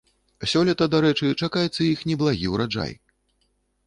Сёлета, 0.51 0.85
дарэчы, 0.93 1.27
чакаецца 1.47 1.77
іх 1.87 1.99
неблагі 2.13 2.47
ўраджай. 2.55 2.91